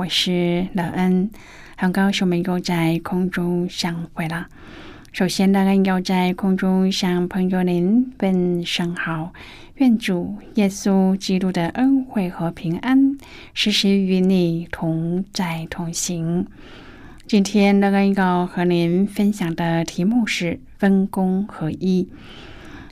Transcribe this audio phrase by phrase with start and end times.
[0.00, 1.28] 我是乐恩。
[1.76, 4.46] 很高兴我们又在空中相会了。
[5.12, 9.34] 首先，乐恩，要在空中向朋友您问声好，
[9.74, 13.18] 愿主耶稣基督的恩惠和平安
[13.52, 16.46] 时时与你同在同行。
[17.26, 22.08] 今天，乐恩，要和您分享的题目是分工合一。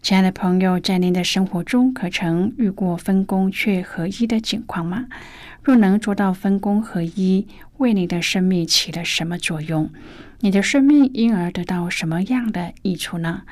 [0.00, 5.06] 亲爱的朋友，在您的生活中，可曾遇过分工却合一的情况吗？
[5.62, 7.46] 若能做到分工合一，
[7.78, 9.90] 为你的生命起了什么作用？
[10.40, 13.42] 你的生命因而得到什么样的益处呢？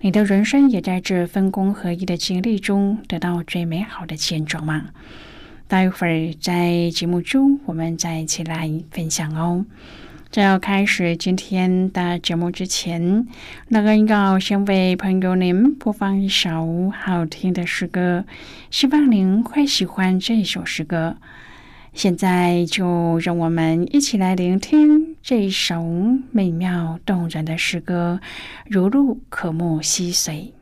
[0.00, 4.86] 你的人生也在这分工合一的经历中得到最美好的见证吗？
[5.68, 9.64] 待会儿在节目中，我们再一起来分享哦。
[10.34, 13.24] 在要开始今天的节目之前，
[13.68, 18.24] 那个要先为朋友您播放一首好听的诗歌，
[18.68, 21.16] 希望您会喜欢这首诗歌。
[21.92, 25.84] 现在就让我们一起来聆听这一首
[26.32, 28.20] 美妙动人的诗歌，
[28.66, 30.53] 如露可目溪水。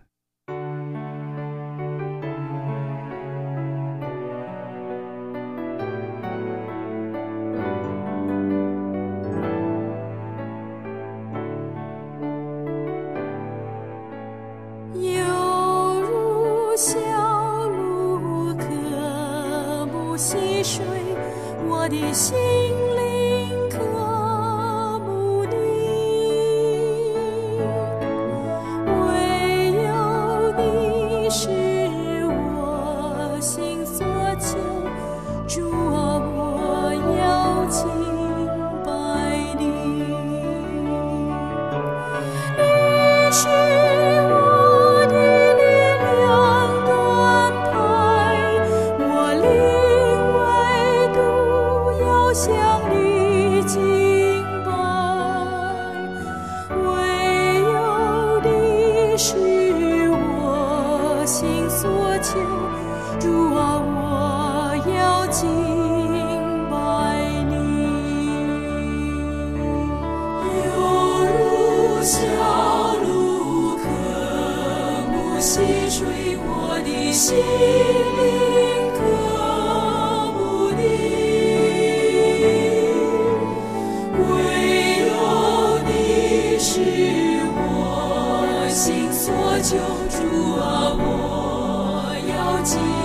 [92.65, 93.02] 记。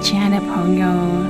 [0.00, 0.86] 亲爱的朋友，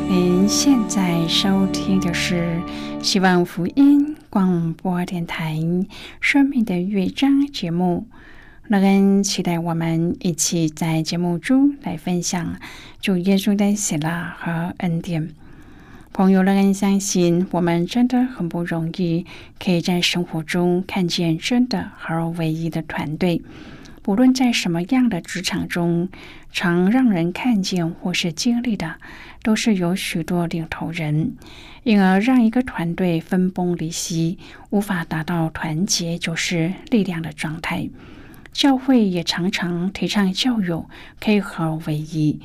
[0.09, 2.61] 您现在收听的是
[3.03, 5.55] 希望福音广播电台
[6.21, 8.07] 《生命的乐章》节目，
[8.69, 12.57] 乐恩期待我们一起在节目中来分享
[13.01, 15.35] 主耶稣的喜乐和恩典。
[16.13, 19.27] 朋友乐恩相信，我们真的很不容易，
[19.59, 23.43] 可以在生活中看见真的和唯一的团队。
[24.01, 26.09] 不论在什么样的职场中，
[26.53, 28.95] 常让人看见或是经历的，
[29.43, 31.35] 都是有许多领头人，
[31.83, 34.39] 因而让一个团队分崩离析，
[34.71, 37.91] 无法达到团结就是力量的状态。
[38.53, 40.89] 教会也常常提倡教友
[41.21, 42.39] 可以合而为一，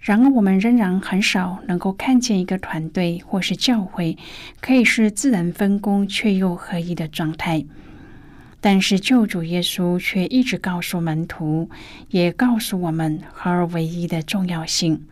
[0.00, 4.16] 然而我们仍然很少能够看见一个团队或是教会
[4.60, 7.64] 可以是自然分工却又合一的状态。
[8.62, 11.70] 但是救主耶稣却一直告诉门徒，
[12.08, 15.06] 也告诉我们合而为一的重要性。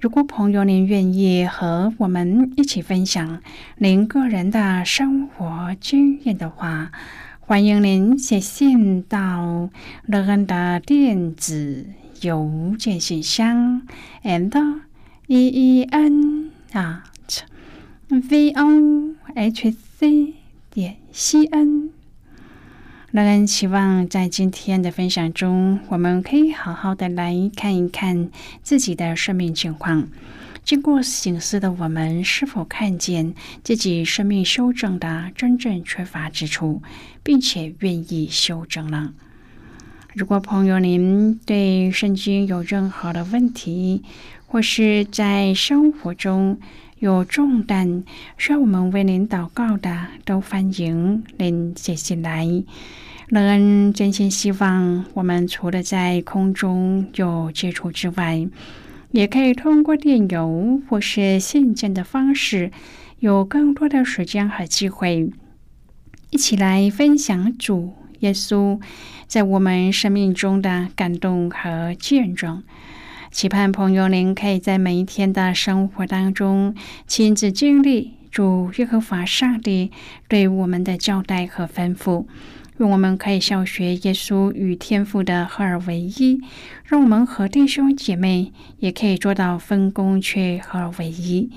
[0.00, 3.42] 如果朋友您愿意和我们一起分享
[3.78, 6.92] 您个人的生活经验的话，
[7.48, 9.70] 欢迎您写信到
[10.04, 11.86] 乐恩的电子
[12.20, 13.80] 邮件信箱
[14.22, 14.80] ，and
[15.28, 17.40] e e n at
[18.08, 20.34] v o h c
[20.70, 21.88] 点 c n。
[23.12, 28.28] 乐恩期望在今天的分享中，我们可以好好的来看一看
[28.62, 30.08] 自己的生命情况。
[30.68, 33.34] 经过醒思的我们，是否看见
[33.64, 36.82] 自己生命修正的真正缺乏之处，
[37.22, 39.14] 并且愿意修正呢？
[40.12, 44.02] 如果朋友您对圣经有任何的问题，
[44.46, 46.58] 或是在生活中
[46.98, 48.04] 有重担
[48.36, 52.46] 需要我们为您祷告的，都欢迎您写信来。
[53.28, 58.46] 乐恩真心希望我们除了在空中有接触之外，
[59.10, 62.70] 也可以通过电邮或是信件的方式，
[63.20, 65.30] 有更多的时间和机会，
[66.30, 68.80] 一起来分享主耶稣
[69.26, 72.62] 在我们生命中的感动和见证。
[73.30, 76.74] 期盼朋友您可以在每一天的生活当中
[77.06, 79.90] 亲自经历主耶和华上帝
[80.28, 82.26] 对我们的交代和吩咐。
[82.78, 86.40] 愿我们可以效学耶稣与天父的合而为一，
[86.84, 91.50] 让我们和弟兄姐妹也可以做到分工却合而为一。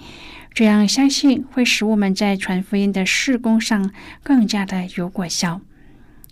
[0.54, 3.92] 这样相信会使我们在传福音的事工上
[4.24, 5.62] 更加的有果效。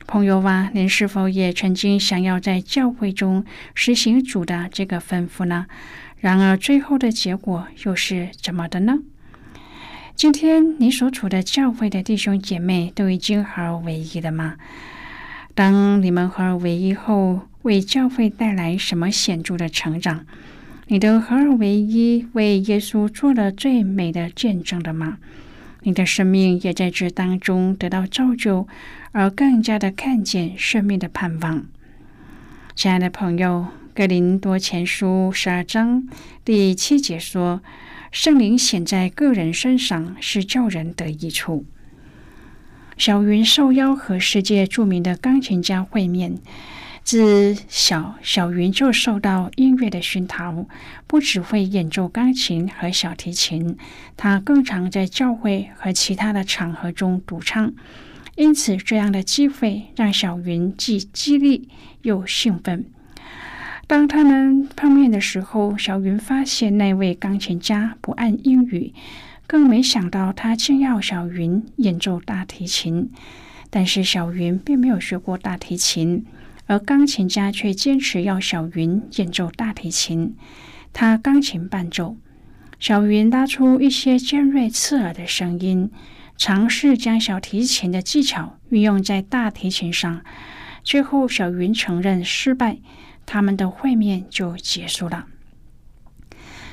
[0.08, 3.46] 朋友啊，您是否也曾经想要在教会中
[3.76, 5.68] 实行主的这个吩咐呢？
[6.18, 9.00] 然而最后的结果又是怎么的呢？
[10.20, 14.58] 今天你所处的教会的弟兄姐妹都已经合而为一了吗？
[15.56, 20.26] 当你们合而为一后，为教会带来什么显著的成长？
[20.88, 25.20] 你的合而为一为耶稣做了最美的见证了吗？
[25.84, 28.68] 你的生命也在这当中得到造就，
[29.14, 31.66] 而更加的看见生命的盼望。
[32.76, 36.06] 亲爱的朋友，《格林多前书》十二章
[36.44, 37.62] 第七节说。
[38.12, 41.66] 圣灵显在个人身上，是叫人得益处。
[42.98, 46.38] 小云受邀和世界著名的钢琴家会面，
[47.04, 50.66] 自小小云就受到音乐的熏陶，
[51.08, 53.78] 不只会演奏钢琴和小提琴，
[54.18, 57.74] 他更常在教会和其他的场合中独唱。
[58.36, 61.70] 因此，这样的机会让小云既激励
[62.02, 62.86] 又兴奋。
[63.90, 68.94] 当他们碰面的时候，小云发现那位钢琴家不按英语，
[69.48, 73.10] 更没想到他竟要小云演奏大提琴。
[73.72, 76.24] 但是小云并没有学过大提琴，
[76.68, 80.36] 而钢琴家却坚持要小云演奏大提琴。
[80.94, 82.16] 他钢琴伴奏，
[82.80, 85.90] 小云拉出一些尖锐刺耳的声音，
[86.38, 90.22] 尝试将小提琴的技巧运用在大提琴上。
[90.84, 92.78] 最后，小云承认失败。
[93.32, 95.28] 他们的会面就结束了。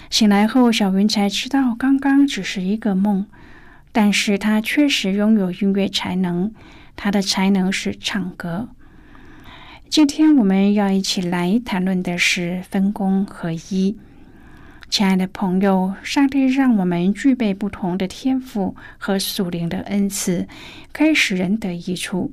[0.09, 3.27] 醒来后，小云才知道刚刚只是一个梦，
[3.93, 6.55] 但是他确实拥有音乐才能。
[6.97, 8.71] 他的才能是唱歌。
[9.91, 13.99] 今天我们要一起来谈论的是分工合一。
[14.89, 20.49] 亲爱的朋友，上帝让我们具备不同的天赋和属灵的恩赐，
[20.95, 22.33] 可以使人得益处。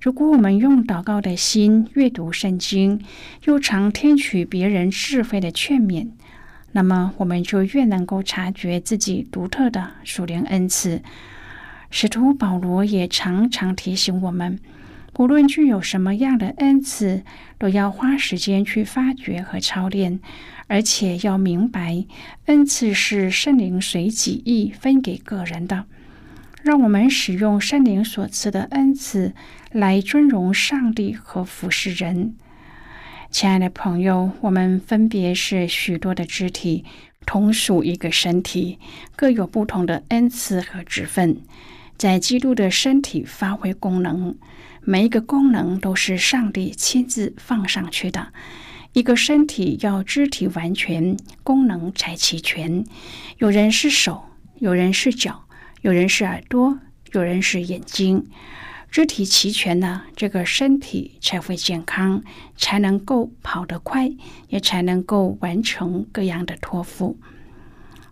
[0.00, 3.02] 如果我们用祷告的心阅读圣经，
[3.46, 6.10] 又常听取别人智慧的劝勉，
[6.70, 11.02] 那么我们就越能够察觉自己独特的属灵恩赐。
[11.90, 14.60] 使徒保罗也常常提醒我们，
[15.16, 17.24] 无论具有什么样的恩赐，
[17.58, 20.20] 都要花时间去发掘和操练，
[20.68, 22.04] 而且要明白，
[22.46, 25.86] 恩赐是圣灵随己意分给个人的。
[26.62, 29.32] 让我们使用圣灵所赐的恩赐
[29.70, 32.34] 来尊荣上帝和服侍人。
[33.30, 36.86] 亲爱的朋友，我们分别是许多的肢体，
[37.26, 38.78] 同属一个身体，
[39.14, 41.42] 各有不同的恩赐和职分，
[41.98, 44.34] 在基督的身体发挥功能。
[44.80, 48.32] 每一个功能都是上帝亲自放上去的。
[48.94, 52.82] 一个身体要肢体完全，功能才齐全。
[53.36, 54.24] 有人是手，
[54.60, 55.44] 有人是脚，
[55.82, 56.78] 有人是耳朵，
[57.12, 58.24] 有人是眼睛。
[58.90, 62.22] 肢体齐全了，这个身体才会健康，
[62.56, 64.10] 才能够跑得快，
[64.48, 67.18] 也才能够完成各样的托付。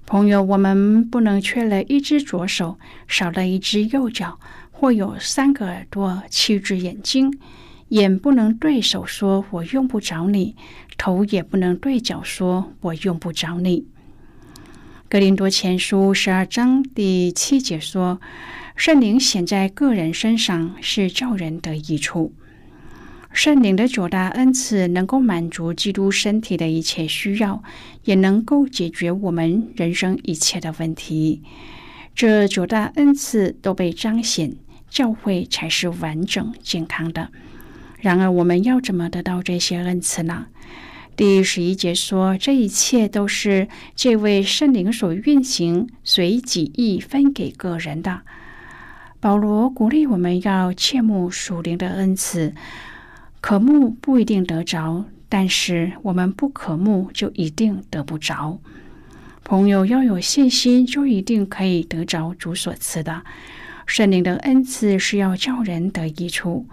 [0.05, 2.79] 朋友，我们不能缺了一只左手，
[3.09, 4.39] 少了一只右脚，
[4.71, 7.37] 或有三个耳朵、七只眼睛。
[7.89, 10.57] 眼不能对手说“我用不着你”，
[10.99, 13.87] 头也不能对脚说“我用不着你”。
[15.09, 18.21] 格林多前书十二章第七节说。
[18.77, 22.33] 圣灵显在个人身上是叫人得益处。
[23.33, 27.63] 圣灵的九大恩赐能够满足基督身体的一切需要，
[28.05, 31.43] 也能够解决我们人生一切的问题。
[32.15, 34.55] 这九大恩赐都被彰显，
[34.91, 37.31] 教会才是完整健康的。
[37.99, 40.47] 然而，我们要怎么得到这些恩赐呢？
[41.17, 48.21] 第十一节说，这一切都是这位圣灵所运行，随己意分给个人的。
[49.27, 52.55] 保罗鼓励我们要切慕属灵的恩赐，
[53.41, 58.61] 渴慕不一定得着，但是我们不渴慕就一定得不着。
[59.43, 63.25] 朋友要有信心，就一定可以得着主所赐的
[63.85, 66.69] 圣灵的恩赐，是要叫人得益处。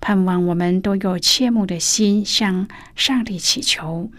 [0.00, 4.10] 盼望我们都有切慕的心，向上帝祈求。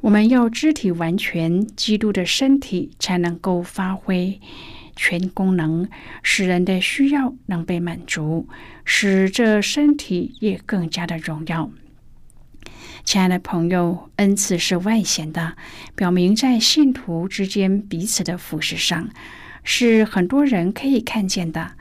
[0.00, 4.40] 我们要肢体完全，基督的身体才能够发挥。
[4.98, 5.88] 全功能，
[6.24, 8.48] 使人的需要能被满足，
[8.84, 11.70] 使这身体也更加的荣耀。
[13.04, 15.56] 亲爱的朋友，恩赐是外显的，
[15.94, 19.08] 表明在信徒之间彼此的服饰上，
[19.62, 21.72] 是很多人可以看见的。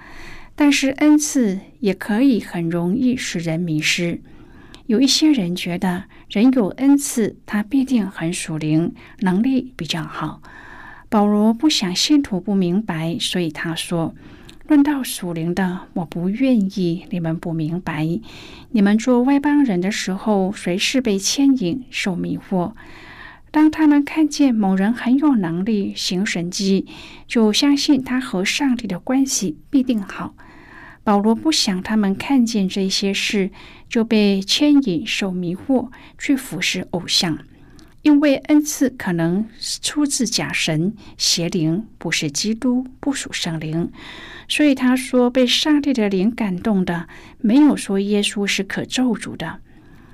[0.55, 4.21] 但是恩赐也可以很容易使人迷失。
[4.86, 10.41] 有一些人觉得，人有恩赐，他必定很属灵，能力比较好。
[11.09, 14.13] 保罗不想信徒不明白，所以他说
[14.67, 18.05] ：“论到属灵的，我不愿意你们不明白。
[18.71, 22.73] 你们做外邦人的时候，随时被牵引、受迷惑。
[23.51, 26.85] 当他们看见某人很有能力行神迹，
[27.25, 30.35] 就相信他和上帝的关系必定好。
[31.05, 33.51] 保罗不想他们看见这些事
[33.87, 37.39] 就被牵引、受迷惑，去服侍偶像。”
[38.07, 39.45] 因为恩赐可能
[39.81, 43.91] 出自假神邪灵，不是基督，不属圣灵，
[44.47, 47.09] 所以他说被上帝的灵感动的，
[47.41, 49.59] 没有说耶稣是可咒诅的。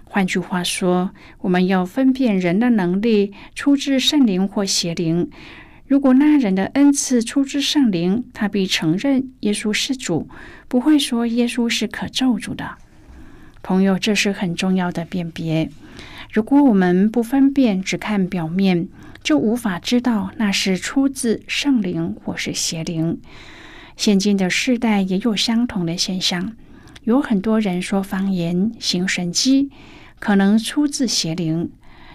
[0.05, 5.29] 换句话说，我们要分辨人的能力出自圣灵或邪灵。
[5.85, 10.27] 如果那人的恩赐出自圣灵，他必承认耶稣是主，
[10.67, 12.77] 不会说耶稣是可咒诅的。
[13.61, 15.69] 朋友，这是很重要的辨别。
[16.33, 18.89] 如果我们不分辨，只看表面，
[19.21, 23.21] 就无法知道那是出自圣灵或是邪灵。
[23.95, 26.55] 现今的世代也有相同的现象，
[27.03, 29.69] 有很多人说方言、行神迹，
[30.17, 31.69] 可能出自邪灵。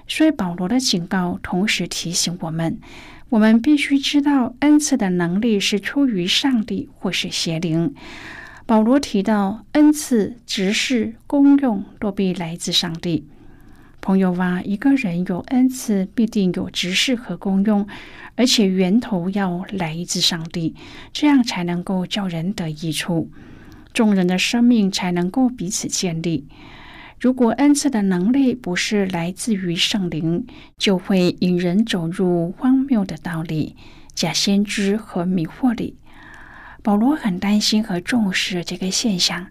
[0.08, 2.80] 所以保罗的警告同时提醒我们：
[3.28, 7.94] 我们必须知道恩赐的能力是出于上帝或是邪灵。
[8.66, 13.24] 保罗提到恩赐、执事、功用都必来自上帝。
[14.08, 17.86] 朋友啊，一个人有恩赐，必定有执事和功用，
[18.36, 20.74] 而且源头要来自上帝，
[21.12, 23.30] 这样才能够叫人得益处，
[23.92, 26.48] 众人的生命才能够彼此建立。
[27.20, 30.46] 如果恩赐的能力不是来自于圣灵，
[30.78, 33.76] 就会引人走入荒谬的道理、
[34.14, 35.98] 假先知和迷惑里。
[36.82, 39.48] 保罗很担心和重视这个现象。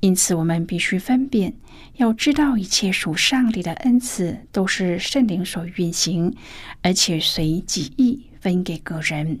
[0.00, 1.54] 因此，我们必须分辨，
[1.96, 6.34] 要知道一切属上帝的恩赐都是圣灵所运行，
[6.82, 9.40] 而且随己意分给个人。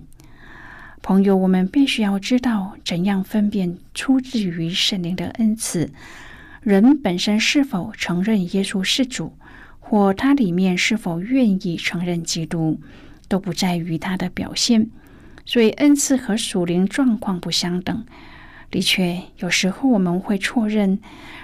[1.02, 5.92] 朋友，我们必须要知道怎样分辨出自于圣灵的恩赐。
[6.62, 9.34] 人本身是否承认耶稣是主，
[9.78, 12.80] 或他里面是否愿意承认基督，
[13.28, 14.90] 都不在于他的表现。
[15.44, 18.04] 所以，恩赐和属灵状况不相等。
[18.70, 20.98] 的确，有时候我们会错认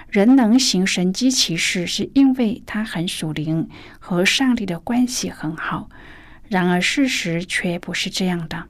[0.09, 3.67] 人能行神机骑士，是因为他很属灵，
[3.99, 5.89] 和上帝的关系很好。
[6.47, 8.65] 然而，事实却不是这样的。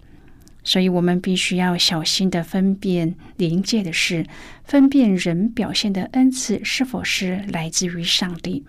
[0.63, 4.25] 所以我们必须要小心的分辨临界的事，
[4.63, 8.63] 分辨人表现的恩赐是否是来自于上帝。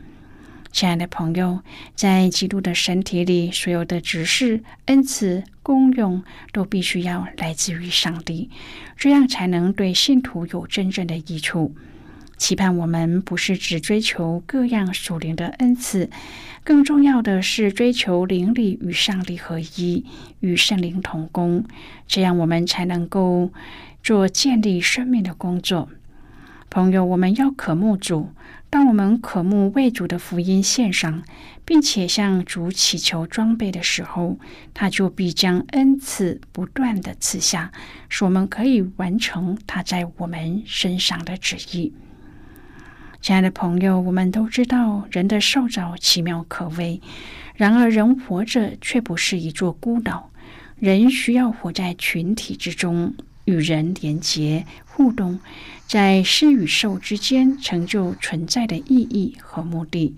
[0.74, 1.60] 亲爱的朋友，
[1.94, 8.50] 在基督的身体里，所有的指示、恩赐、功用，都必须要来自于上帝，
[8.96, 11.76] 这样才能对信徒有真正的益处。
[12.36, 16.10] 期盼我们不是只追求各样属灵的恩赐，
[16.64, 20.04] 更重要的是追求灵力与上帝合一，
[20.40, 21.64] 与圣灵同工，
[22.08, 23.52] 这样我们才能够
[24.02, 25.88] 做建立生命的工作。
[26.70, 28.30] 朋友，我们要渴慕主。
[28.68, 31.22] 当我们渴慕为主的福音献上，
[31.64, 34.36] 并且向主祈求装备的时候，
[34.72, 37.70] 他就必将恩赐不断的赐下，
[38.08, 41.92] 使我们可以完成他在我们身上的旨意。
[43.20, 47.00] 亲爱的朋友，我们都知道人的受造奇妙可畏，
[47.54, 50.30] 然而人活着却不是一座孤岛。
[50.80, 55.40] 人需要活在群体之中，与人连结互动，
[55.86, 60.14] 在施与受之间成就存在的意义和目的。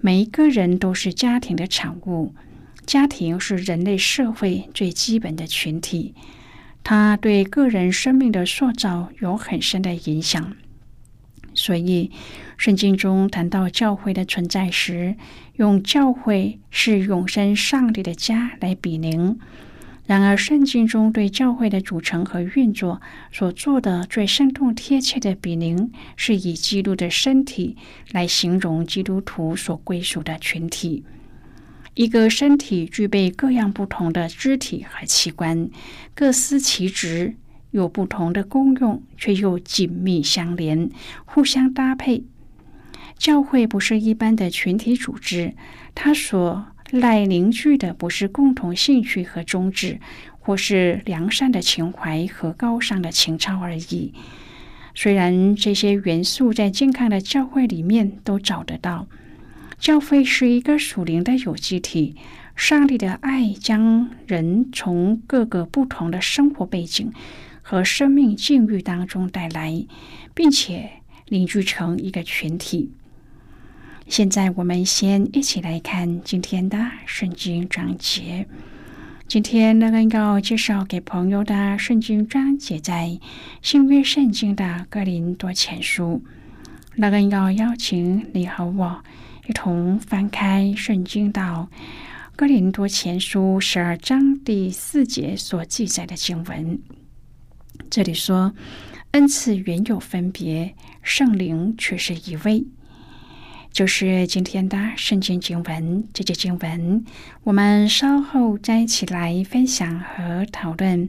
[0.00, 2.34] 每一个人都是家庭的产物，
[2.86, 6.14] 家庭是人类社会最基本的群体，
[6.82, 10.56] 它对个人生命的塑造有很深的影响。
[11.52, 12.10] 所以，
[12.56, 15.16] 圣经中谈到教会的存在时，
[15.56, 19.38] 用教会是永生上帝的家来比邻。
[20.10, 23.00] 然而，圣经中对教会的组成和运作
[23.30, 27.76] 所做的最生动贴切的比邻，是以基督的身体
[28.10, 31.04] 来形容基督徒所归属的群体。
[31.94, 35.70] 一个身体具备各样不同的肢体和器官，
[36.12, 37.36] 各司其职。
[37.70, 40.90] 有不同的功用，却又紧密相连，
[41.24, 42.24] 互相搭配。
[43.16, 45.54] 教会不是一般的群体组织，
[45.94, 50.00] 它所来凝聚的不是共同兴趣和宗旨，
[50.38, 54.12] 或是良善的情怀和高尚的情操而已。
[54.94, 59.06] 虽然这些元素在健康的教会里面都找得到，
[59.78, 62.16] 教会是一个属灵的有机体。
[62.56, 67.12] 上帝的爱将人从各个不同的生活背景。
[67.62, 69.86] 和生命境遇当中带来，
[70.34, 70.90] 并且
[71.28, 72.90] 凝聚成一个群体。
[74.10, 78.44] 现在我们先一起来看今天的圣经章节。
[79.28, 83.20] 今天那个要介绍给朋友的圣经章节在
[83.62, 86.24] 新约圣经的哥林多前书。
[86.96, 89.00] 那个要邀请你和我
[89.46, 91.70] 一同翻开圣经到
[92.34, 96.80] 哥林多前书十二章第四节所记载的经文。
[97.88, 98.52] 这里说，
[99.12, 102.64] 恩赐原有分别，圣灵却是一位。
[103.72, 107.04] 就是今天的圣经经文，这节经文
[107.44, 111.08] 我们稍后再一起来分享和讨论。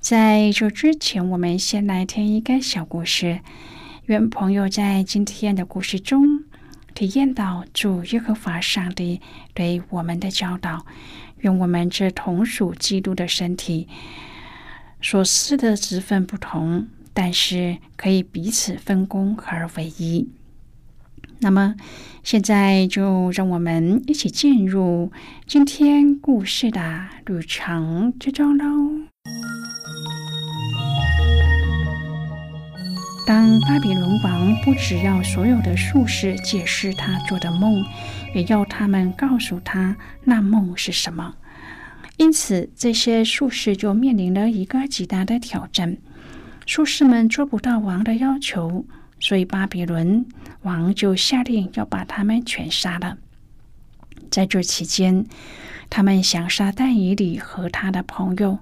[0.00, 3.40] 在这之前，我们先来听一个小故事。
[4.06, 6.44] 愿朋友在今天的故事中
[6.94, 9.20] 体验到主耶和华上帝
[9.54, 10.86] 对我们的教导。
[11.40, 13.86] 愿我们这同属基督的身体。
[15.00, 20.28] 所施的职分不同，但是可以彼此分工而为一。
[21.42, 21.74] 那么，
[22.22, 25.10] 现在就让我们一起进入
[25.44, 28.64] 今天故事的旅程之中喽。
[33.26, 37.84] 当巴比伦王不只要所有的术士解释他做的梦，
[38.36, 41.34] 也要他们告诉他那梦是什么。
[42.18, 45.98] 因此，这些术士就面临了一个极大的挑战。
[46.66, 48.84] 术士们做不到王的要求，
[49.22, 50.26] 所以巴比伦
[50.62, 53.18] 王就下令要把他们全杀了。
[54.32, 55.24] 在这期间，
[55.88, 58.58] 他们想杀但以里和他的朋友。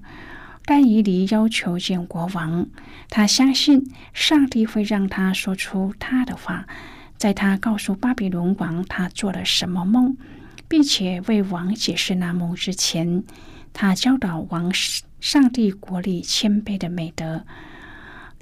[0.67, 2.69] 但以里要求见国王，
[3.09, 6.67] 他相信上帝会让他说出他的话。
[7.17, 10.17] 在他告诉巴比伦王他做了什么梦。
[10.69, 13.25] 并且为王解释那梦之前，
[13.73, 14.73] 他教导王
[15.19, 17.45] 上帝国里谦卑的美德。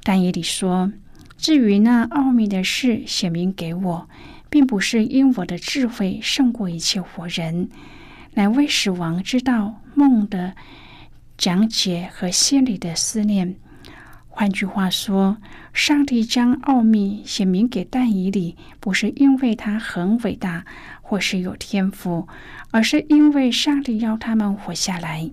[0.02, 0.92] 但以理说
[1.38, 4.09] ：“至于那奥秘的事，显明给我，
[4.51, 7.68] 并不是因我的智慧胜过一切活人，
[8.35, 10.55] 乃为使王知道梦的
[11.38, 13.55] 讲解和心里的思念。”
[14.29, 15.38] 换句话说，
[15.72, 20.64] 上帝将奥秘显明给但以理，不是因为他很伟大
[21.03, 22.29] 或是有天赋，
[22.70, 25.31] 而是因为上帝要他们活下来，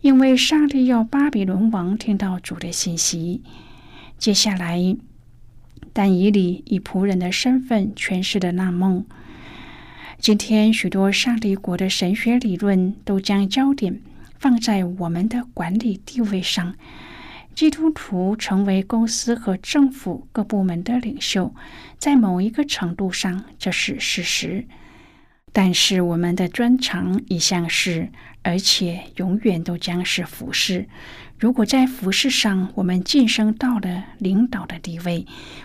[0.00, 3.42] 因为上帝要巴比伦王听到主的信息。
[4.16, 4.96] 接下来，
[5.92, 9.04] 但以理以仆人的身份诠释的那梦。
[10.18, 14.00] 今天，许多上帝国的神学理论都将焦点。
[14.38, 16.74] 放在我们的管理地位上。
[17.54, 21.54] 基督徒成为公司和政府各部门的领袖，
[21.98, 24.64] 在某一个程度上这是事实。
[25.52, 28.08] 但是我们的专长一向是，
[28.40, 30.88] 而且永远都将是服饰。
[31.40, 35.24] 如果在服饰上我们晋升到了领导的地位，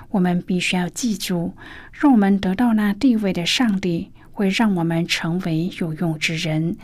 [0.10, 1.54] 我们必须要记住，
[1.92, 6.78] 让我们得到那地位的上帝会让我们成为有用之人。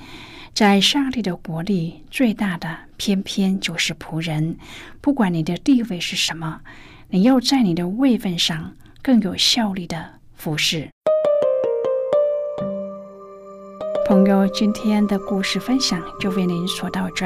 [0.54, 4.58] 在上帝的国里，最大的偏偏就是仆人。
[5.00, 6.60] 不管你的地位是什么，
[7.08, 10.90] 你要在你的位分上更有效力的服侍。
[14.06, 17.26] 朋友，今天的故事分享就为您说到这。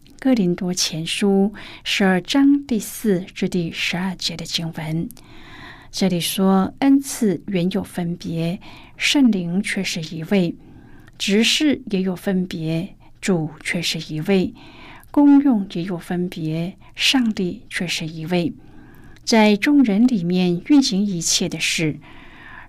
[0.23, 1.51] 哥林多前书》
[1.83, 5.09] 十二章第四至第十二节的经文。
[5.89, 8.59] 这里说，恩赐原有分别。
[8.97, 10.53] 圣灵却是一位，
[11.17, 14.53] 执事也有分别，主却是一位，
[15.09, 18.53] 功用也有分别，上帝却是一位，
[19.23, 21.97] 在众人里面运行一切的事。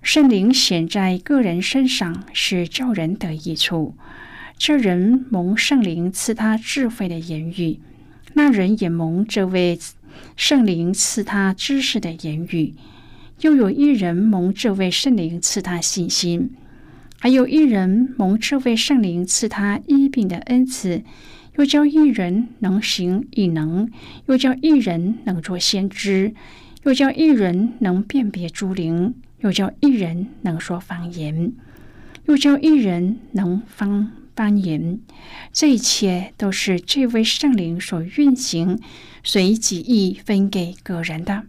[0.00, 3.94] 圣灵显在个人身上是叫人得益处，
[4.64, 7.81] 这人蒙圣灵赐他智慧的言语，
[8.35, 9.77] 那人也蒙这位
[10.37, 12.75] 圣灵赐他知识的言语。
[13.40, 16.53] 又有一人蒙这位圣灵赐他信心，
[17.18, 21.03] 还有一人蒙这位圣灵赐他医病的恩赐，
[21.57, 23.90] 又叫一人能行异能，
[24.27, 26.35] 又叫一人能做先知，
[26.85, 31.53] 又叫一人能辨别诸灵，又叫一人能说方言，
[32.27, 35.01] 又叫一人能方方言。
[35.53, 38.81] 这一切都是这位圣灵所运行，
[39.23, 41.45] 随己意分给个人的。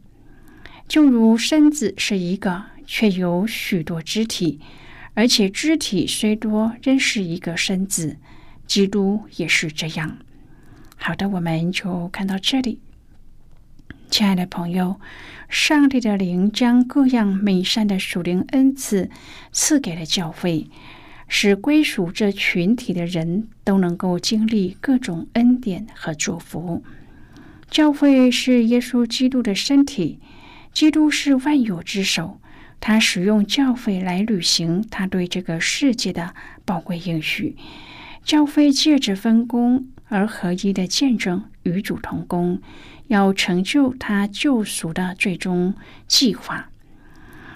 [0.88, 4.60] 就如身子是一个，却有许多肢体，
[5.13, 8.17] 而且肢体虽多，仍是一个身子。
[8.65, 10.17] 基督也是这样。
[10.96, 12.80] 好的，我们就看到这里。
[14.10, 15.00] 亲爱的朋友，
[15.50, 19.10] 上帝的灵将各样美善的属灵恩赐
[19.52, 20.67] 赐给了教会，
[21.36, 26.84] 使归属这群体的人都能够经历各种恩典和祝福。
[27.72, 30.19] 教会是耶稣基督的身体。
[30.72, 32.39] 基督是万有之首，
[32.80, 37.58] 他使用教会来履行他对这个世界的宝贵应许。
[38.24, 42.62] 教会借着分工而合一的见证，与主同工，
[43.08, 45.74] 要成就他救赎的最终
[46.08, 46.69] 计划。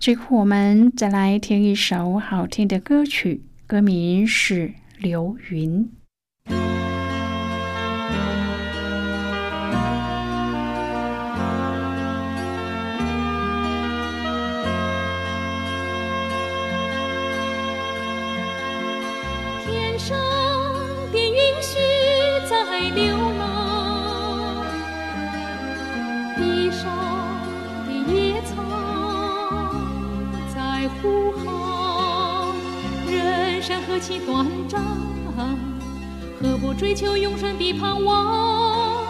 [0.00, 5.84] 最后，我们再来听一首好听的歌曲，歌名是《流云》。
[33.90, 34.80] 何其短暂，
[36.40, 39.04] 何不追求永生的盼望？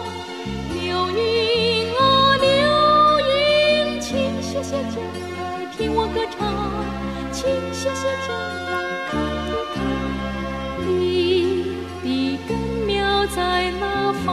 [0.73, 2.49] 流云啊，流
[3.29, 4.99] 云，请歇歇脚
[5.37, 6.51] 来听我歌唱，
[7.31, 9.77] 请歇歇脚来看一看，
[10.99, 14.27] 你的根苗在哪方？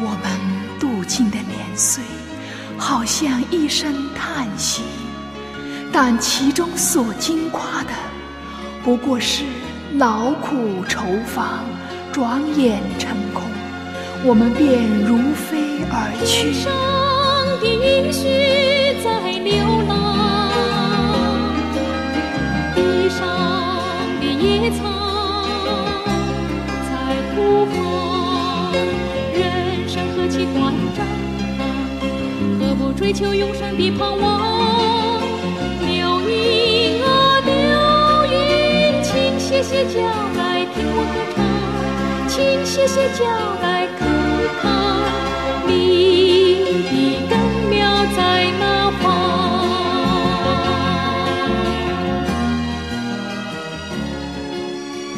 [0.00, 0.24] 我们
[0.80, 2.02] 度尽的年岁。
[3.02, 4.84] 好像一声叹息，
[5.90, 7.90] 但其中所惊夸的
[8.84, 9.42] 不过是
[9.94, 11.64] 劳苦愁烦，
[12.12, 13.42] 转眼成空，
[14.22, 16.52] 我们便如飞而去。
[16.52, 16.72] 天上
[17.58, 18.22] 的云絮
[19.02, 19.52] 在流
[19.88, 20.52] 浪，
[22.76, 23.18] 地上
[24.20, 24.78] 的野草
[26.86, 26.92] 在
[27.34, 28.72] 枯黄，
[29.34, 31.02] 人生何其短暂！
[32.92, 35.20] 追求永生的盼望？
[35.86, 37.52] 流云啊流
[38.30, 40.00] 云，请歇歇脚
[40.36, 41.38] 来听我歌唱，
[42.28, 43.24] 请歇歇脚
[43.62, 44.00] 来看
[44.60, 44.62] 看
[45.66, 45.70] 你
[46.64, 47.32] 的根
[47.70, 47.72] 苗
[48.14, 48.20] 在
[48.60, 48.62] 哪
[49.02, 49.04] 方？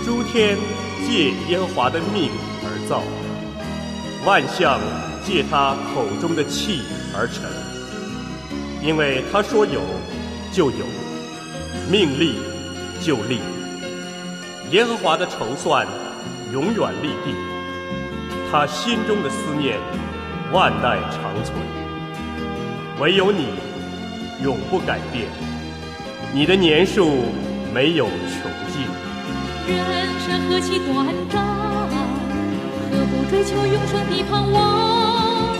[0.04, 0.56] 诸天
[1.06, 2.30] 借耶和华的命
[2.62, 3.02] 而造，
[4.24, 4.80] 万象
[5.24, 6.82] 借他口中的气
[7.16, 7.44] 而成。
[8.84, 9.80] 因为他说有，
[10.52, 10.84] 就有；
[11.90, 12.34] 命立，
[13.00, 13.38] 就立。
[14.72, 15.86] 耶和华的筹算
[16.52, 17.34] 永远立定，
[18.52, 19.78] 他心中的思念
[20.52, 21.56] 万代长存。
[23.00, 23.46] 唯有你
[24.42, 25.28] 永不改变，
[26.34, 27.24] 你的年数
[27.72, 28.82] 没有穷尽。
[29.66, 31.42] 人生何其短暂，
[32.90, 35.56] 何不追求永生的盼望？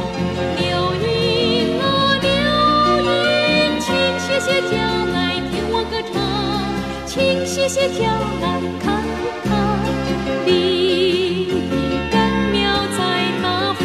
[4.45, 4.77] 请歇歇脚
[5.07, 6.21] 来听我歌唱，
[7.07, 8.05] 请歇歇脚
[8.43, 8.85] 来看
[9.43, 9.49] 看
[10.45, 10.49] 你
[11.49, 12.15] 的根
[12.53, 12.53] 苗
[12.93, 13.01] 在
[13.41, 13.83] 哪方。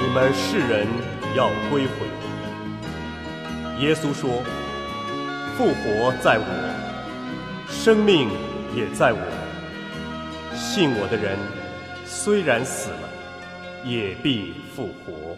[0.00, 0.88] 你们世人
[1.36, 2.08] 要归回。
[3.80, 4.42] 耶稣说
[5.58, 6.44] ：“复活在我，
[7.68, 8.30] 生命
[8.74, 9.20] 也在我。
[10.56, 11.38] 信我的人，
[12.06, 13.07] 虽然死了，
[13.84, 15.36] 也必复活。”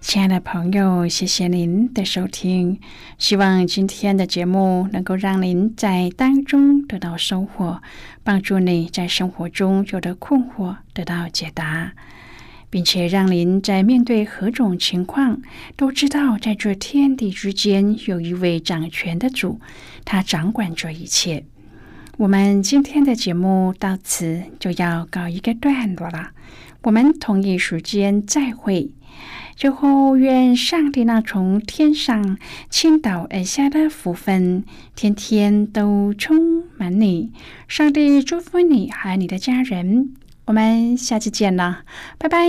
[0.00, 2.78] 亲爱的朋友，谢谢您的收听。
[3.18, 7.82] 希望今天的节目能够让您在当中得到收获，
[8.22, 11.92] 帮助你在生活中有的困惑得到解答，
[12.70, 15.42] 并且让您在面对何种情况
[15.74, 19.60] 都知道，在这天地之间有一位掌权的主，
[20.04, 21.44] 他掌管着一切。
[22.18, 26.30] 我们今天的节目到此就要告一个段落了，
[26.82, 28.90] 我们同一时间再会。
[29.56, 32.38] 最后，愿上帝那从天上
[32.70, 34.64] 倾倒而下的福分，
[34.94, 37.32] 天天都充满你。
[37.66, 40.14] 上帝祝福你和你的家人。
[40.44, 41.80] 我们下期见了，
[42.18, 42.48] 拜拜。